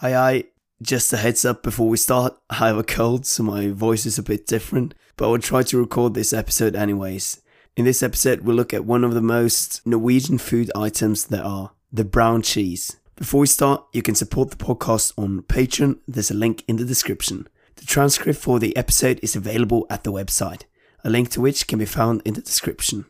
[0.00, 0.44] Hi, hi.
[0.80, 2.38] Just a heads up before we start.
[2.50, 5.64] I have a cold, so my voice is a bit different, but I will try
[5.64, 7.42] to record this episode anyways.
[7.76, 11.72] In this episode, we'll look at one of the most Norwegian food items there are
[11.92, 12.98] the brown cheese.
[13.16, 15.98] Before we start, you can support the podcast on Patreon.
[16.06, 17.48] There's a link in the description.
[17.74, 20.62] The transcript for the episode is available at the website,
[21.02, 23.06] a link to which can be found in the description.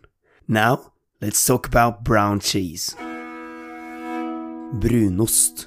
[0.48, 2.96] Now, let's talk about brown cheese.
[4.80, 5.66] Brunost.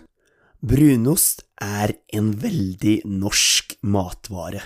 [0.62, 4.60] Brunost er en veldig norsk matvare.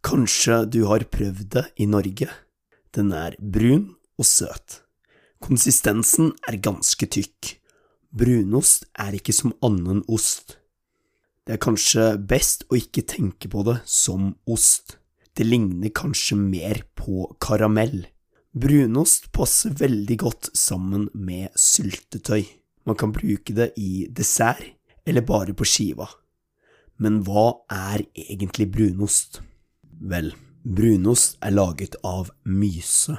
[0.00, 2.30] Kanskje du har prøvd det i Norge?
[2.96, 4.78] Den er brun og søt.
[5.44, 7.52] Konsistensen er ganske tykk.
[8.08, 10.56] Brunost er ikke som annen ost.
[11.44, 14.96] Det er kanskje best å ikke tenke på det som ost.
[15.36, 18.06] Det ligner kanskje mer på karamell.
[18.56, 22.46] Brunost passer veldig godt sammen med syltetøy.
[22.88, 24.64] Man kan bruke det i dessert,
[25.06, 26.08] eller bare på skiva.
[27.02, 29.40] Men hva er egentlig brunost?
[29.82, 33.16] Vel, brunost er laget av myse.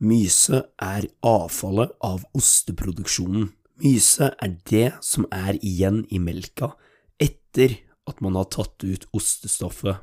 [0.00, 3.50] Myse er avfallet av osteproduksjonen.
[3.80, 6.72] Myse er det som er igjen i melka
[7.20, 10.00] etter at man har tatt ut ostestoffet.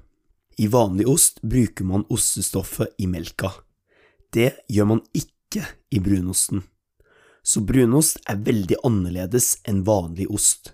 [0.58, 3.52] I vanlig ost bruker man ostestoffet i melka.
[4.34, 5.64] Det gjør man ikke
[5.94, 6.64] i brunosten.
[7.46, 10.74] Så brunost er veldig annerledes enn vanlig ost.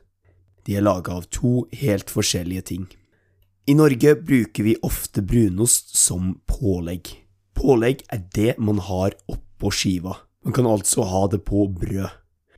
[0.63, 2.87] De er laga av to helt forskjellige ting.
[3.67, 7.07] I Norge bruker vi ofte brunost som pålegg.
[7.55, 10.17] Pålegg er det man har oppå skiva.
[10.43, 12.09] Man kan altså ha det på brød.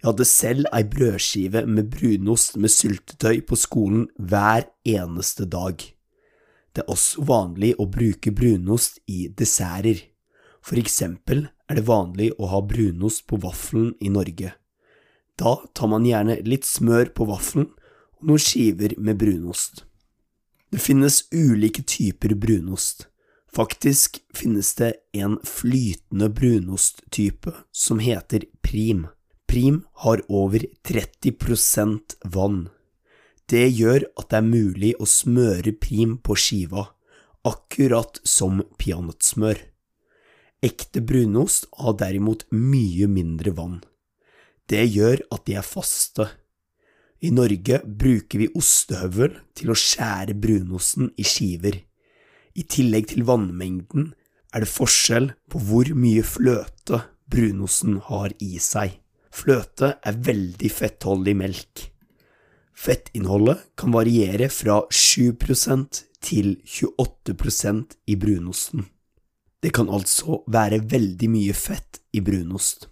[0.01, 5.81] Jeg hadde selv ei brødskive med brunost med syltetøy på skolen hver eneste dag.
[6.75, 10.01] Det er også vanlig å bruke brunost i desserter.
[10.65, 14.51] For eksempel er det vanlig å ha brunost på vaffelen i Norge.
[15.37, 17.69] Da tar man gjerne litt smør på vaffelen
[18.25, 19.83] noen skiver med brunost.
[20.71, 23.07] Det finnes ulike typer brunost.
[23.55, 29.07] Faktisk finnes det en flytende brunosttype som heter prim.
[29.47, 32.69] Prim har over 30% vann.
[33.45, 36.87] Det gjør at det er mulig å smøre prim på skiva,
[37.45, 39.61] akkurat som peanøttsmør.
[40.65, 43.83] Ekte brunost har derimot mye mindre vann.
[44.65, 46.25] Det gjør at de er faste.
[47.23, 51.79] I Norge bruker vi ostehøvel til å skjære brunosten i skiver.
[52.55, 54.11] I tillegg til vannmengden
[54.55, 58.99] er det forskjell på hvor mye fløte brunosten har i seg.
[59.35, 61.85] Fløte er veldig fettholdig melk.
[62.75, 68.85] Fettinnholdet kan variere fra 7% til 28% i brunosten.
[69.63, 72.87] Det kan altså være veldig mye fett i brunost.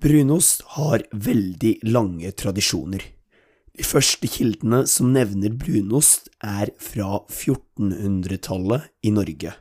[0.00, 3.13] Brunost har veldig lange tradisjoner.
[3.74, 9.54] De første kildene som nevner brunost, er fra 1400-tallet i Norge.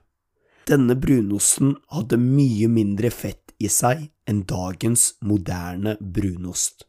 [0.69, 6.85] Denne brunosten hadde mye mindre fett i seg enn dagens moderne brunost.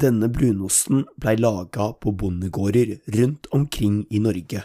[0.00, 4.62] Denne brunosten blei laga på bondegårder rundt omkring i Norge.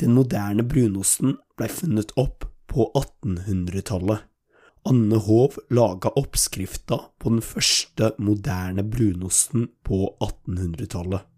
[0.00, 4.24] Den moderne brunosten blei funnet opp på 1800-tallet.
[4.88, 11.33] Anne Hov laga oppskrifta på den første moderne brunosten på 1800-tallet.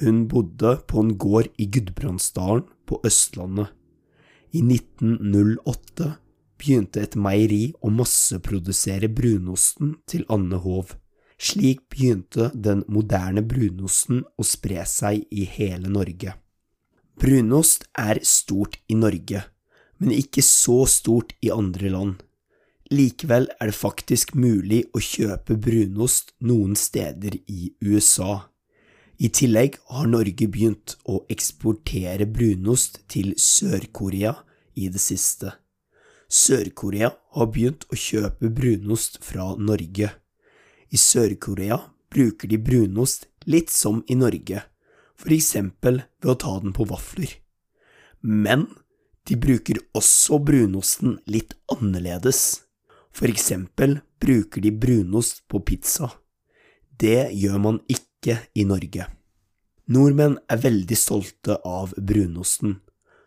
[0.00, 3.68] Hun bodde på en gård i Gudbrandsdalen på Østlandet.
[4.52, 6.08] I 1908
[6.60, 10.94] begynte et meieri å masseprodusere brunosten til Anne Hov.
[11.42, 16.36] Slik begynte den moderne brunosten å spre seg i hele Norge.
[17.18, 19.42] Brunost er stort i Norge,
[19.98, 22.14] men ikke så stort i andre land.
[22.92, 28.51] Likevel er det faktisk mulig å kjøpe brunost noen steder i USA.
[29.22, 34.32] I tillegg har Norge begynt å eksportere brunost til Sør-Korea
[34.74, 35.52] i det siste.
[36.26, 40.10] Sør-Korea har begynt å kjøpe brunost fra Norge.
[40.90, 41.78] I Sør-Korea
[42.10, 44.64] bruker de brunost litt som i Norge,
[45.14, 47.38] for eksempel ved å ta den på vafler.
[48.26, 48.72] Men
[49.30, 52.64] de bruker også brunosten litt annerledes.
[53.14, 56.10] For eksempel bruker de brunost på pizza.
[56.98, 59.08] Det gjør man ikke i Norge.
[59.90, 62.78] Nordmenn er veldig stolte av brunosten,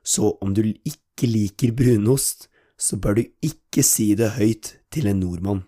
[0.04, 2.48] så om du ikke liker brunost,
[2.78, 5.64] så bør du ikke si det høyt til en nordmann.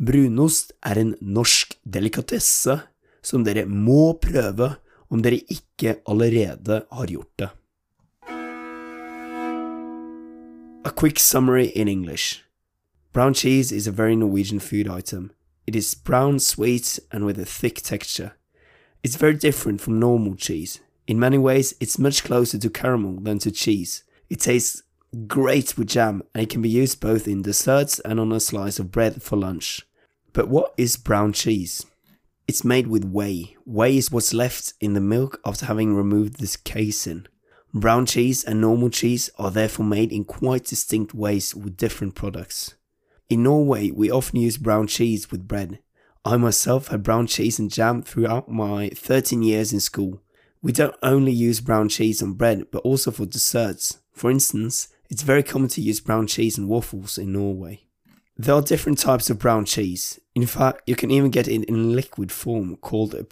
[0.00, 2.80] Brunost er en norsk delikatesse
[3.22, 4.74] som dere må prøve
[5.10, 7.50] om dere ikke allerede har gjort det.
[10.82, 12.42] A quick summary in English.
[13.12, 15.30] Brown cheese is a very Norwegian food item.
[15.66, 18.32] It is brown, sweet, and with a thick texture.
[19.02, 20.80] It's very different from normal cheese.
[21.06, 24.04] In many ways, it's much closer to caramel than to cheese.
[24.28, 24.82] It tastes
[25.26, 28.78] great with jam and it can be used both in desserts and on a slice
[28.78, 29.86] of bread for lunch.
[30.32, 31.86] But what is brown cheese?
[32.46, 33.56] It's made with whey.
[33.64, 37.26] Whey is what's left in the milk after having removed this casein.
[37.72, 42.74] Brown cheese and normal cheese are therefore made in quite distinct ways with different products.
[43.28, 45.78] In Norway, we often use brown cheese with bread.
[46.22, 50.20] I myself had brown cheese and jam throughout my 13 years in school.
[50.60, 54.00] We don't only use brown cheese on bread, but also for desserts.
[54.12, 57.86] For instance, it's very common to use brown cheese and waffles in Norway.
[58.36, 60.20] There are different types of brown cheese.
[60.34, 63.26] In fact, you can even get it in liquid form called a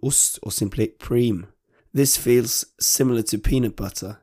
[0.00, 1.48] ost or simply prim.
[1.92, 4.20] This feels similar to peanut butter.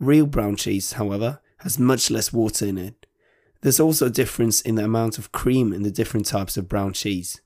[0.00, 3.06] Real brown cheese, however, has much less water in it.
[3.60, 6.92] There's also a difference in the amount of cream in the different types of brown
[6.92, 7.40] cheese.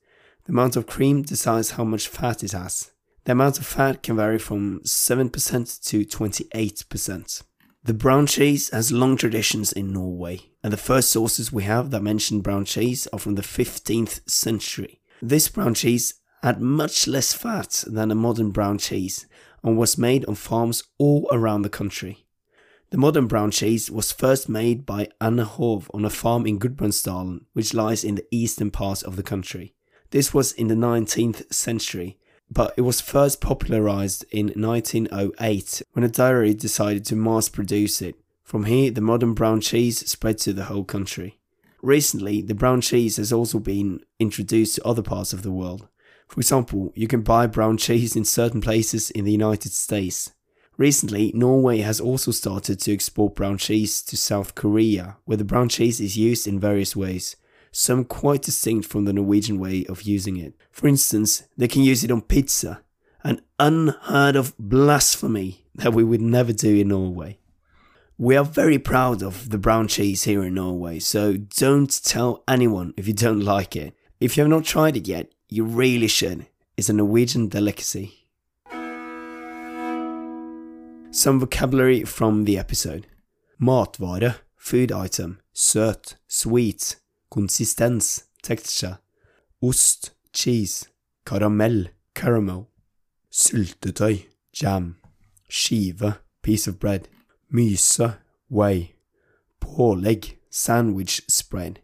[0.47, 2.91] The amount of cream decides how much fat it has.
[3.25, 7.43] The amount of fat can vary from 7% to 28%.
[7.83, 12.01] The brown cheese has long traditions in Norway, and the first sources we have that
[12.01, 15.01] mention brown cheese are from the 15th century.
[15.21, 19.25] This brown cheese had much less fat than a modern brown cheese
[19.63, 22.25] and was made on farms all around the country.
[22.91, 27.41] The modern brown cheese was first made by Anne Hov on a farm in Gudbrandsdalen,
[27.51, 29.73] which lies in the eastern part of the country.
[30.11, 32.17] This was in the 19th century,
[32.49, 38.15] but it was first popularized in 1908 when a dairy decided to mass produce it.
[38.43, 41.39] From here, the modern brown cheese spread to the whole country.
[41.81, 45.87] Recently, the brown cheese has also been introduced to other parts of the world.
[46.27, 50.31] For example, you can buy brown cheese in certain places in the United States.
[50.77, 55.69] Recently, Norway has also started to export brown cheese to South Korea, where the brown
[55.69, 57.35] cheese is used in various ways,
[57.71, 60.53] some quite distinct from the Norwegian way of using it.
[60.71, 62.81] For instance, they can use it on pizza,
[63.23, 67.39] an unheard of blasphemy that we would never do in Norway.
[68.17, 72.93] We are very proud of the brown cheese here in Norway, so don't tell anyone
[72.97, 73.93] if you don't like it.
[74.19, 76.47] If you have not tried it yet, you really should.
[76.75, 78.27] It's a Norwegian delicacy.
[81.11, 83.07] Some vocabulary from the episode.
[83.61, 86.97] Matvare, food item, søt, sweet,
[87.29, 88.97] konsistens, texture,
[89.61, 90.87] ost, cheese,
[91.25, 92.67] karamell, caramel,
[93.31, 94.95] syltetøy, jam,
[95.49, 97.07] skive, piece of bread,
[97.49, 98.13] myse,
[98.49, 98.95] whey,
[99.59, 101.81] pålegg, sandwich spread,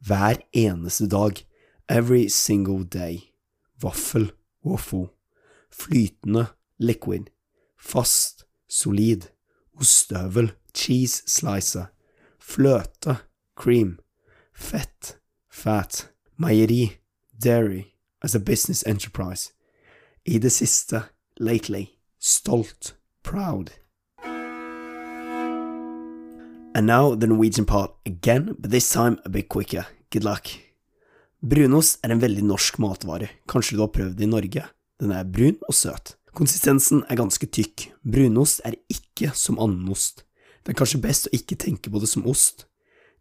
[0.00, 1.44] hver eneste dag,
[1.88, 3.32] every single day,
[3.78, 4.32] vaffel,
[4.64, 5.10] waffle,
[5.70, 6.46] flytende,
[6.78, 7.30] liquid,
[7.78, 9.28] fast, solid,
[9.76, 11.86] ostehøvel, cheese slicer,
[12.40, 13.18] fløte,
[13.56, 13.98] cream,
[14.56, 15.16] fett,
[15.48, 16.98] fat, meieri,
[17.38, 19.52] dairy, as a business enterprise.
[20.24, 21.02] I det siste,
[21.38, 23.70] lately, stolt, proud.
[26.74, 29.86] And now the Norwegian part again, but this time a bit quicker.
[30.10, 30.48] Good luck.
[31.40, 34.64] Brunost er en veldig norsk matvare, kanskje du har prøvd det i Norge.
[35.00, 36.16] Den er brun og søt.
[36.36, 37.90] Konsistensen er ganske tykk.
[38.04, 40.24] Brunost er ikke som annen ost.
[40.64, 42.66] Det er kanskje best å ikke tenke på det som ost.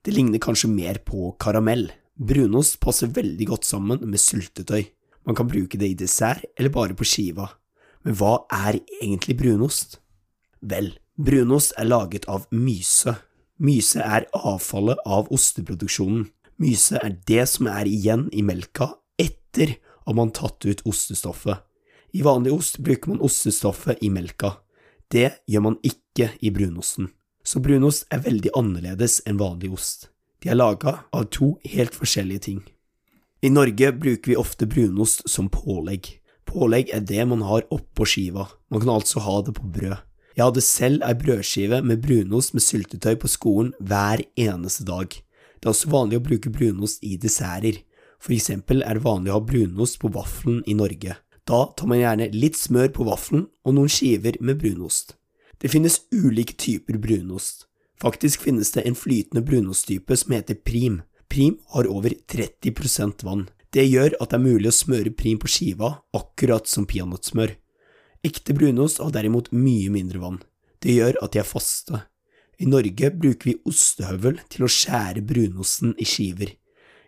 [0.05, 1.87] Det ligner kanskje mer på karamell.
[2.15, 4.83] Brunost passer veldig godt sammen med syltetøy.
[5.25, 7.47] Man kan bruke det i dessert eller bare på skiva.
[8.05, 9.97] Men hva er egentlig brunost?
[10.61, 13.15] Vel, brunost er laget av myse.
[13.57, 16.27] Myse er avfallet av osteproduksjonen.
[16.61, 21.65] Myse er det som er igjen i melka etter at man tatt ut ostestoffet.
[22.13, 24.59] I vanlig ost bruker man ostestoffet i melka.
[25.09, 27.09] Det gjør man ikke i brunosten.
[27.45, 30.09] Så brunost er veldig annerledes enn vanlig ost.
[30.41, 32.61] De er laga av to helt forskjellige ting.
[33.45, 36.09] I Norge bruker vi ofte brunost som pålegg.
[36.49, 39.97] Pålegg er det man har oppå skiva, man kan altså ha det på brød.
[40.35, 45.07] Jeg hadde selv ei brødskive med brunost med syltetøy på skolen hver eneste dag.
[45.07, 47.77] Det er også vanlig å bruke brunost i desserter.
[48.19, 51.15] For eksempel er det vanlig å ha brunost på vaffelen i Norge.
[51.45, 55.15] Da tar man gjerne litt smør på vaffelen og noen skiver med brunost.
[55.61, 57.65] Det finnes ulike typer brunost.
[58.01, 61.01] Faktisk finnes det en flytende brunosttype som heter prim.
[61.29, 63.47] Prim har over 30% vann.
[63.71, 67.55] Det gjør at det er mulig å smøre prim på skiva, akkurat som peanøttsmør.
[68.25, 70.41] Ekte brunost har derimot mye mindre vann.
[70.79, 72.01] Det gjør at de er faste.
[72.59, 76.53] I Norge bruker vi ostehøvel til å skjære brunosten i skiver.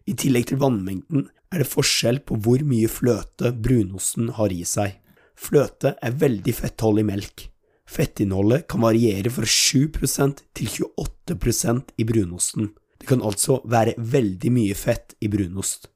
[0.07, 4.97] I tillegg til vannmengden er det forskjell på hvor mye fløte brunosten har i seg.
[5.37, 7.47] Fløte er veldig fettholdig melk.
[7.87, 12.73] Fettinnholdet kan variere fra 7% til 28% i brunosten.
[12.99, 15.87] Det kan altså være veldig mye fett i brunost.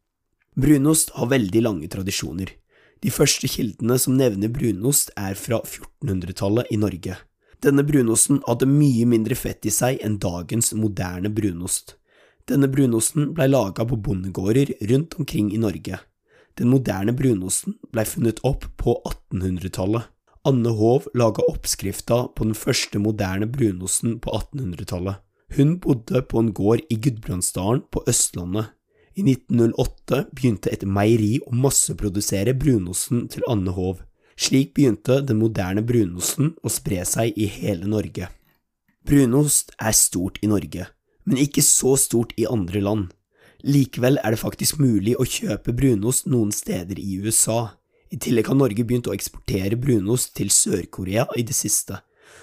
[0.55, 2.53] Brunost har veldig lange tradisjoner.
[3.01, 7.17] De første kildene som nevner brunost, er fra 1400-tallet i Norge.
[7.61, 11.95] Denne brunosten hadde mye mindre fett i seg enn dagens moderne brunost.
[12.49, 15.99] Denne brunosten blei laga på bondegårder rundt omkring i Norge.
[16.57, 20.09] Den moderne brunosten blei funnet opp på 1800-tallet.
[20.43, 25.19] Anne Hov laga oppskrifta på den første moderne brunosten på 1800-tallet.
[25.55, 28.71] Hun bodde på en gård i Gudbrandsdalen på Østlandet.
[29.13, 33.99] I 1908 begynte et meieri å masseprodusere brunosten til Anne Hov.
[34.39, 38.31] Slik begynte den moderne brunosten å spre seg i hele Norge.
[39.05, 40.87] Brunost er stort i Norge,
[41.27, 43.11] men ikke så stort i andre land.
[43.61, 47.75] Likevel er det faktisk mulig å kjøpe brunost noen steder i USA.
[48.11, 52.01] I tillegg har Norge begynt å eksportere brunost til Sør-Korea i det siste.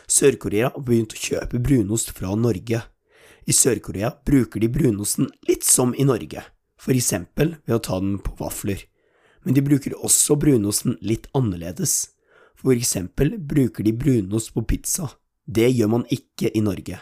[0.08, 2.82] Sør-Korea har begynt å kjøpe brunost fra Norge.
[3.44, 6.44] I Sør-Korea bruker de brunosten litt som i Norge
[6.78, 8.84] for eksempel ved å ta den på vafler,
[9.44, 12.14] men de bruker også brunosten litt annerledes.
[12.58, 15.10] For eksempel bruker de brunost på pizza.
[15.46, 17.00] Det gjør man ikke i Norge.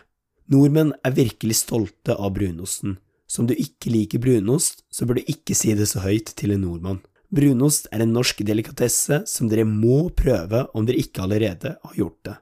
[0.53, 2.99] Nordmenn er virkelig stolte av brunosten.
[3.27, 6.55] Så om du ikke liker brunost, så bør du ikke si det så høyt til
[6.55, 7.01] en nordmann.
[7.35, 12.19] Brunost er en norsk delikatesse som dere må prøve om dere ikke allerede har gjort
[12.25, 12.37] det.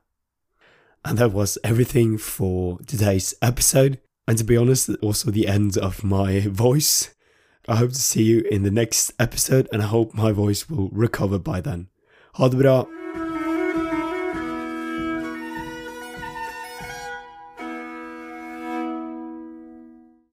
[1.05, 3.99] And that was everything for today's episode.
[4.27, 7.11] And to be honest, also the end of my voice.
[7.69, 10.91] I hope to see you in the next episode, and I hope my voice will
[10.93, 11.89] recover by then.
[12.35, 12.94] Ha det bra!